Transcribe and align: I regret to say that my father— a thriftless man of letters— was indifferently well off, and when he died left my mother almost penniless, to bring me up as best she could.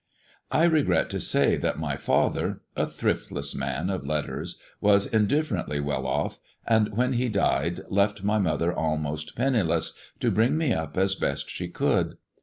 I 0.49 0.63
regret 0.63 1.11
to 1.11 1.19
say 1.19 1.57
that 1.57 1.77
my 1.77 1.95
father— 1.95 2.61
a 2.75 2.87
thriftless 2.87 3.53
man 3.53 3.91
of 3.91 4.03
letters— 4.03 4.57
was 4.81 5.05
indifferently 5.05 5.79
well 5.79 6.07
off, 6.07 6.39
and 6.65 6.97
when 6.97 7.13
he 7.13 7.29
died 7.29 7.81
left 7.87 8.23
my 8.23 8.39
mother 8.39 8.73
almost 8.73 9.35
penniless, 9.35 9.93
to 10.19 10.31
bring 10.31 10.57
me 10.57 10.73
up 10.73 10.97
as 10.97 11.13
best 11.13 11.51
she 11.51 11.67
could. 11.67 12.17